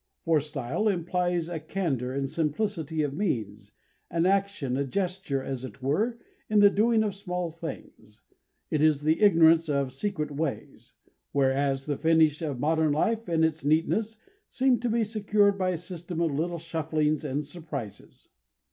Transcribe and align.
For 0.25 0.39
style 0.41 0.87
implies 0.87 1.47
a 1.47 1.59
candour 1.59 2.11
and 2.11 2.27
simplicity 2.27 3.03
of 3.03 3.13
means, 3.13 3.71
an 4.09 4.25
action, 4.25 4.75
a 4.75 4.83
gesture, 4.83 5.43
as 5.43 5.63
it 5.63 5.83
were, 5.83 6.17
in 6.49 6.57
the 6.57 6.71
doing 6.71 7.03
of 7.03 7.13
small 7.13 7.51
things; 7.51 8.23
it 8.71 8.81
is 8.81 9.03
the 9.03 9.21
ignorance 9.21 9.69
of 9.69 9.93
secret 9.93 10.31
ways; 10.31 10.93
whereas 11.33 11.85
the 11.85 11.97
finish 11.97 12.41
of 12.41 12.59
modern 12.59 12.91
life 12.93 13.27
and 13.29 13.45
its 13.45 13.63
neatness 13.63 14.17
seem 14.49 14.79
to 14.79 14.89
be 14.89 15.03
secured 15.03 15.59
by 15.59 15.69
a 15.69 15.77
system 15.77 16.19
of 16.19 16.33
little 16.33 16.57
shufflings 16.57 17.23
and 17.23 17.45
surprises. 17.45 18.27